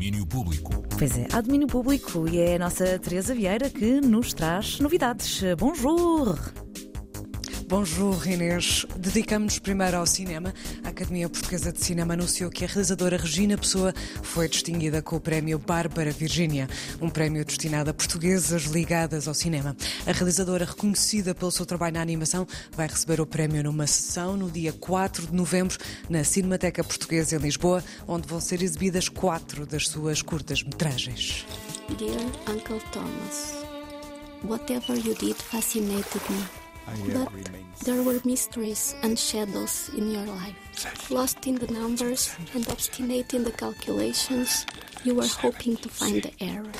domínio 0.00 0.24
público. 0.24 0.82
Pois 0.98 1.18
é, 1.18 1.28
há 1.30 1.42
domínio 1.42 1.68
público 1.68 2.26
e 2.26 2.38
é 2.38 2.56
a 2.56 2.58
nossa 2.58 2.98
Teresa 2.98 3.34
Vieira 3.34 3.68
que 3.68 4.00
nos 4.00 4.32
traz 4.32 4.80
novidades. 4.80 5.42
Bonjour! 5.58 6.38
Bonjour, 7.68 8.26
Inês. 8.26 8.86
Dedicamos-nos 8.96 9.58
primeiro 9.58 9.98
ao 9.98 10.06
cinema. 10.06 10.54
Academia 11.00 11.30
Portuguesa 11.30 11.72
de 11.72 11.82
Cinema 11.82 12.12
anunciou 12.12 12.50
que 12.50 12.62
a 12.62 12.68
realizadora 12.68 13.16
Regina 13.16 13.56
Pessoa 13.56 13.94
foi 14.22 14.46
distinguida 14.46 15.00
com 15.00 15.16
o 15.16 15.20
prémio 15.20 15.58
Bárbara 15.58 16.10
Virgínia, 16.10 16.68
um 17.00 17.08
prémio 17.08 17.42
destinado 17.42 17.88
a 17.88 17.94
portuguesas 17.94 18.64
ligadas 18.64 19.26
ao 19.26 19.32
cinema. 19.32 19.74
A 20.06 20.12
realizadora, 20.12 20.66
reconhecida 20.66 21.34
pelo 21.34 21.50
seu 21.50 21.64
trabalho 21.64 21.94
na 21.94 22.02
animação, 22.02 22.46
vai 22.72 22.86
receber 22.86 23.18
o 23.18 23.24
prémio 23.24 23.62
numa 23.62 23.86
sessão 23.86 24.36
no 24.36 24.50
dia 24.50 24.74
4 24.74 25.28
de 25.28 25.34
novembro 25.34 25.78
na 26.06 26.22
Cinemateca 26.22 26.84
Portuguesa 26.84 27.36
em 27.36 27.38
Lisboa, 27.38 27.82
onde 28.06 28.28
vão 28.28 28.38
ser 28.38 28.62
exibidas 28.62 29.08
quatro 29.08 29.64
das 29.64 29.88
suas 29.88 30.20
curtas-metragens. 30.20 31.46
Dear 31.96 32.26
Uncle 32.46 32.78
Thomas, 32.92 33.54
whatever 34.44 34.98
you 34.98 35.14
did 35.14 35.36
fascinated 35.36 36.20
me. 36.28 36.59
But 36.86 37.28
there 37.84 38.02
were 38.02 38.20
mysteries 38.24 38.94
and 39.02 39.18
shadows 39.18 39.90
in 39.96 40.10
your 40.10 40.26
life. 40.26 41.10
Lost 41.10 41.46
in 41.46 41.56
the 41.56 41.72
numbers 41.72 42.34
and 42.54 42.66
obstinate 42.68 43.34
in 43.34 43.44
the 43.44 43.52
calculations, 43.52 44.66
you 45.04 45.14
were 45.14 45.26
hoping 45.26 45.76
to 45.76 45.88
find 45.88 46.22
the 46.22 46.32
error. 46.40 46.72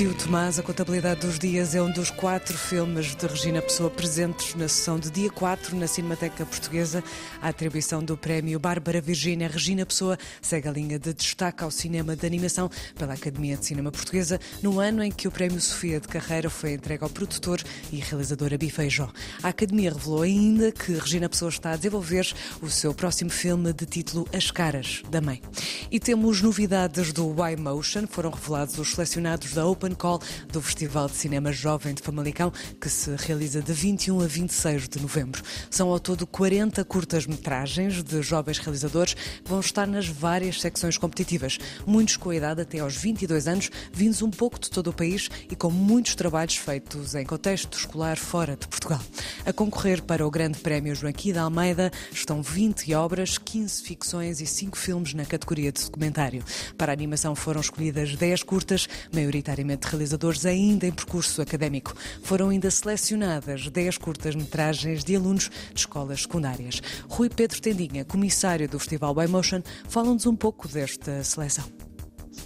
Tio 0.00 0.14
Tomás, 0.14 0.58
a 0.58 0.62
contabilidade 0.62 1.20
dos 1.20 1.38
dias 1.38 1.74
é 1.74 1.82
um 1.82 1.92
dos 1.92 2.10
quatro 2.10 2.56
filmes 2.56 3.14
de 3.14 3.26
Regina 3.26 3.60
Pessoa 3.60 3.90
presentes 3.90 4.54
na 4.54 4.66
sessão 4.66 4.98
de 4.98 5.10
dia 5.10 5.30
4 5.30 5.76
na 5.76 5.86
Cinemateca 5.86 6.46
Portuguesa. 6.46 7.04
A 7.42 7.48
atribuição 7.48 8.02
do 8.02 8.16
prémio 8.16 8.58
Bárbara 8.58 8.98
Virgínia 8.98 9.46
Regina 9.46 9.84
Pessoa 9.84 10.16
segue 10.40 10.68
a 10.68 10.72
linha 10.72 10.98
de 10.98 11.12
destaque 11.12 11.62
ao 11.62 11.70
cinema 11.70 12.16
de 12.16 12.26
animação 12.26 12.70
pela 12.94 13.12
Academia 13.12 13.58
de 13.58 13.66
Cinema 13.66 13.92
Portuguesa, 13.92 14.40
no 14.62 14.80
ano 14.80 15.04
em 15.04 15.12
que 15.12 15.28
o 15.28 15.30
prémio 15.30 15.60
Sofia 15.60 16.00
de 16.00 16.08
Carreira 16.08 16.48
foi 16.48 16.72
entregue 16.72 17.04
ao 17.04 17.10
produtor 17.10 17.60
e 17.92 17.96
realizador 17.96 18.54
Abi 18.54 18.70
Feijó. 18.70 19.10
A 19.42 19.48
Academia 19.48 19.92
revelou 19.92 20.22
ainda 20.22 20.72
que 20.72 20.92
Regina 20.92 21.28
Pessoa 21.28 21.50
está 21.50 21.72
a 21.72 21.76
desenvolver 21.76 22.26
o 22.62 22.70
seu 22.70 22.94
próximo 22.94 23.28
filme 23.28 23.70
de 23.74 23.84
título 23.84 24.26
As 24.32 24.50
Caras 24.50 25.02
da 25.10 25.20
Mãe. 25.20 25.42
E 25.90 26.00
temos 26.00 26.40
novidades 26.40 27.12
do 27.12 27.34
Y-Motion, 27.46 28.06
foram 28.06 28.30
revelados 28.30 28.78
os 28.78 28.92
selecionados 28.92 29.52
da 29.52 29.66
Open 29.66 29.89
Call 29.94 30.20
do 30.52 30.60
Festival 30.60 31.08
de 31.08 31.16
Cinema 31.16 31.52
Jovem 31.52 31.94
de 31.94 32.02
Famalicão, 32.02 32.52
que 32.80 32.88
se 32.88 33.14
realiza 33.16 33.62
de 33.62 33.72
21 33.72 34.20
a 34.20 34.26
26 34.26 34.88
de 34.88 35.00
novembro. 35.00 35.42
São 35.70 35.88
ao 35.90 36.00
todo 36.00 36.26
40 36.26 36.84
curtas-metragens 36.84 38.02
de 38.02 38.22
jovens 38.22 38.58
realizadores 38.58 39.14
que 39.14 39.48
vão 39.48 39.60
estar 39.60 39.86
nas 39.86 40.06
várias 40.06 40.60
secções 40.60 40.96
competitivas, 40.98 41.58
muitos 41.86 42.16
com 42.16 42.30
a 42.30 42.36
idade 42.36 42.62
até 42.62 42.78
aos 42.78 42.96
22 42.96 43.48
anos, 43.48 43.70
vindos 43.92 44.22
um 44.22 44.30
pouco 44.30 44.58
de 44.58 44.70
todo 44.70 44.88
o 44.88 44.92
país 44.92 45.28
e 45.50 45.56
com 45.56 45.70
muitos 45.70 46.14
trabalhos 46.14 46.56
feitos 46.56 47.14
em 47.14 47.24
contexto 47.24 47.76
escolar 47.76 48.16
fora 48.16 48.56
de 48.56 48.66
Portugal. 48.68 49.00
A 49.44 49.52
concorrer 49.52 50.02
para 50.02 50.26
o 50.26 50.30
Grande 50.30 50.58
Prémio 50.58 50.94
Joaquim 50.94 51.32
da 51.32 51.42
Almeida 51.42 51.90
estão 52.12 52.42
20 52.42 52.92
obras, 52.94 53.38
15 53.38 53.82
ficções 53.82 54.40
e 54.40 54.46
5 54.46 54.76
filmes 54.76 55.14
na 55.14 55.24
categoria 55.24 55.72
de 55.72 55.82
documentário. 55.82 56.44
Para 56.76 56.92
a 56.92 56.94
animação 56.94 57.34
foram 57.34 57.60
escolhidas 57.60 58.14
10 58.16 58.42
curtas, 58.42 58.88
maioritariamente 59.12 59.79
realizadores 59.88 60.46
ainda 60.46 60.86
em 60.86 60.92
percurso 60.92 61.40
académico. 61.40 61.94
Foram 62.22 62.48
ainda 62.48 62.70
selecionadas 62.70 63.68
10 63.68 63.98
curtas-metragens 63.98 65.04
de 65.04 65.16
alunos 65.16 65.50
de 65.72 65.80
escolas 65.80 66.22
secundárias. 66.22 66.80
Rui 67.08 67.28
Pedro 67.28 67.60
Tendinha, 67.60 68.04
comissário 68.04 68.68
do 68.68 68.78
Festival 68.78 69.14
by 69.14 69.26
Motion, 69.26 69.62
fala-nos 69.88 70.26
um 70.26 70.36
pouco 70.36 70.68
desta 70.68 71.22
seleção. 71.24 71.64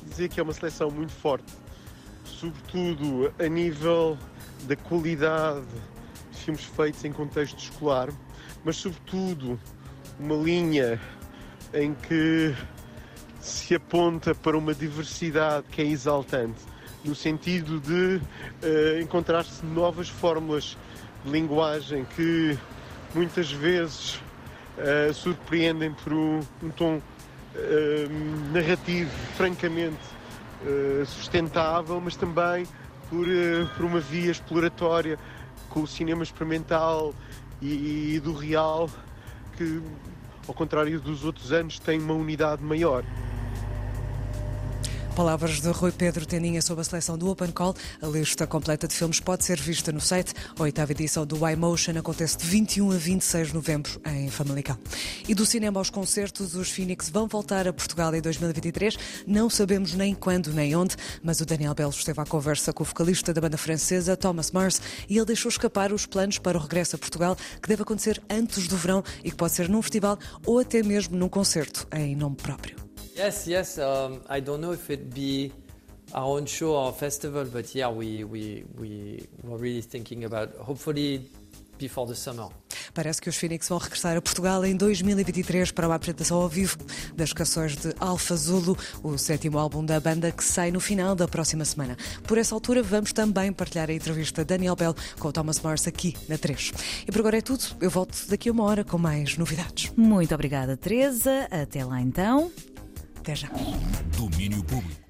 Dizer 0.08 0.28
que 0.28 0.40
é 0.40 0.42
uma 0.42 0.52
seleção 0.52 0.90
muito 0.90 1.12
forte, 1.12 1.52
sobretudo 2.24 3.32
a 3.38 3.48
nível 3.48 4.18
da 4.66 4.76
qualidade 4.76 5.66
de 6.30 6.38
filmes 6.38 6.64
feitos 6.64 7.04
em 7.04 7.12
contexto 7.12 7.58
escolar, 7.58 8.10
mas 8.64 8.76
sobretudo 8.76 9.58
uma 10.18 10.36
linha 10.36 11.00
em 11.72 11.94
que 11.94 12.54
se 13.40 13.74
aponta 13.74 14.34
para 14.34 14.56
uma 14.56 14.74
diversidade 14.74 15.66
que 15.70 15.82
é 15.82 15.84
exaltante 15.84 16.73
no 17.04 17.14
sentido 17.14 17.80
de 17.80 18.16
uh, 18.66 19.00
encontrar-se 19.00 19.64
novas 19.64 20.08
fórmulas 20.08 20.76
de 21.24 21.30
linguagem 21.30 22.06
que 22.16 22.58
muitas 23.14 23.52
vezes 23.52 24.16
uh, 24.78 25.12
surpreendem 25.12 25.92
por 25.92 26.12
um, 26.12 26.40
um 26.62 26.70
tom 26.70 26.96
uh, 26.96 28.52
narrativo 28.52 29.10
francamente 29.36 30.14
sustentável, 31.06 32.00
mas 32.00 32.16
também 32.16 32.66
por, 33.10 33.26
por 33.76 33.84
uma 33.84 34.00
via 34.00 34.30
exploratória 34.30 35.18
com 35.68 35.82
o 35.82 35.86
cinema 35.86 36.22
experimental 36.22 37.12
e, 37.60 38.14
e 38.14 38.20
do 38.20 38.32
real 38.32 38.88
que, 39.58 39.82
ao 40.48 40.54
contrário 40.54 40.98
dos 40.98 41.22
outros 41.22 41.52
anos, 41.52 41.78
tem 41.78 42.00
uma 42.00 42.14
unidade 42.14 42.62
maior. 42.62 43.04
Palavras 45.14 45.60
de 45.60 45.68
Rui 45.68 45.92
Pedro 45.92 46.26
Tendinha 46.26 46.60
sobre 46.60 46.80
a 46.80 46.84
seleção 46.84 47.16
do 47.16 47.30
Open 47.30 47.52
Call. 47.52 47.72
A 48.02 48.06
lista 48.06 48.48
completa 48.48 48.88
de 48.88 48.94
filmes 48.94 49.20
pode 49.20 49.44
ser 49.44 49.60
vista 49.60 49.92
no 49.92 50.00
site. 50.00 50.34
A 50.58 50.62
oitava 50.62 50.90
edição 50.90 51.24
do 51.24 51.36
Y-Motion 51.36 51.96
acontece 51.96 52.36
de 52.38 52.44
21 52.44 52.90
a 52.90 52.96
26 52.96 53.48
de 53.48 53.54
novembro 53.54 54.00
em 54.06 54.28
Famalicão. 54.28 54.76
E 55.28 55.32
do 55.32 55.46
cinema 55.46 55.78
aos 55.78 55.88
concertos, 55.88 56.56
os 56.56 56.68
Phoenix 56.68 57.10
vão 57.10 57.28
voltar 57.28 57.68
a 57.68 57.72
Portugal 57.72 58.12
em 58.12 58.20
2023. 58.20 58.96
Não 59.24 59.48
sabemos 59.48 59.94
nem 59.94 60.16
quando 60.16 60.52
nem 60.52 60.74
onde, 60.74 60.96
mas 61.22 61.40
o 61.40 61.46
Daniel 61.46 61.74
Belo 61.74 61.90
esteve 61.90 62.20
à 62.20 62.26
conversa 62.26 62.72
com 62.72 62.82
o 62.82 62.86
vocalista 62.86 63.32
da 63.32 63.40
banda 63.40 63.56
francesa, 63.56 64.16
Thomas 64.16 64.50
Mars, 64.50 64.82
e 65.08 65.16
ele 65.16 65.26
deixou 65.26 65.48
escapar 65.48 65.92
os 65.92 66.06
planos 66.06 66.38
para 66.38 66.58
o 66.58 66.60
regresso 66.60 66.96
a 66.96 66.98
Portugal, 66.98 67.36
que 67.62 67.68
deve 67.68 67.82
acontecer 67.82 68.20
antes 68.28 68.66
do 68.66 68.76
verão 68.76 69.04
e 69.22 69.30
que 69.30 69.36
pode 69.36 69.52
ser 69.52 69.68
num 69.68 69.80
festival 69.80 70.18
ou 70.44 70.58
até 70.58 70.82
mesmo 70.82 71.16
num 71.16 71.28
concerto 71.28 71.86
em 71.92 72.16
nome 72.16 72.34
próprio. 72.34 72.83
Yes, 73.16 73.46
yes. 73.46 73.78
Um, 73.78 74.20
I 74.28 74.40
don't 74.40 74.60
know 74.60 74.72
if 74.72 74.90
it'd 74.90 75.14
be 75.14 75.52
our 76.12 76.36
own 76.36 76.46
show 76.46 76.74
or 76.74 76.92
festival, 76.92 77.44
but 77.44 77.74
yeah, 77.74 77.88
we 77.88 78.24
we 78.24 78.64
we 78.76 79.26
were 79.42 79.56
really 79.56 79.82
thinking 79.82 80.24
about 80.24 80.54
hopefully 80.56 81.30
before 81.78 82.06
the 82.08 82.14
summer. 82.14 82.48
Parece 82.92 83.20
que 83.20 83.28
os 83.28 83.36
Phoenix 83.36 83.68
vão 83.68 83.78
regressar 83.78 84.16
a 84.16 84.22
Portugal 84.22 84.64
em 84.64 84.76
2023 84.76 85.72
para 85.72 85.88
uma 85.88 85.96
apresentação 85.96 86.40
ao 86.40 86.48
vivo 86.48 86.76
das 87.14 87.32
canções 87.32 87.76
de 87.76 87.92
Alfa 87.98 88.36
Zulu, 88.36 88.76
o 89.02 89.18
sétimo 89.18 89.58
álbum 89.58 89.84
da 89.84 89.98
banda 89.98 90.30
que 90.30 90.44
sai 90.44 90.70
no 90.70 90.80
final 90.80 91.14
da 91.14 91.26
próxima 91.26 91.64
semana. 91.64 91.96
Por 92.24 92.38
essa 92.38 92.54
altura, 92.54 92.82
vamos 92.82 93.12
também 93.12 93.52
partilhar 93.52 93.90
a 93.90 93.92
entrevista 93.92 94.44
Daniel 94.44 94.76
Bell 94.76 94.94
com 95.18 95.28
o 95.28 95.32
Thomas 95.32 95.60
Morris 95.60 95.86
aqui 95.88 96.14
na 96.28 96.38
3. 96.38 96.72
E 97.06 97.12
por 97.12 97.20
agora 97.20 97.38
é 97.38 97.42
tudo. 97.42 97.64
Eu 97.80 97.90
volto 97.90 98.16
daqui 98.28 98.48
a 98.48 98.52
uma 98.52 98.64
hora 98.64 98.84
com 98.84 98.98
mais 98.98 99.36
novidades. 99.36 99.92
Muito 99.96 100.34
obrigada, 100.34 100.76
Teresa. 100.76 101.48
Até 101.50 101.84
lá 101.84 102.00
então. 102.00 102.52
Até 103.24 103.34
já. 103.34 103.48
Domínio 104.18 104.62
Público. 104.64 105.03